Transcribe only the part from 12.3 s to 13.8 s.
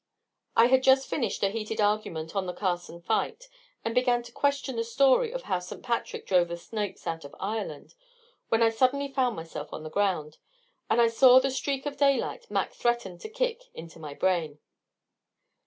Mac threatened to kick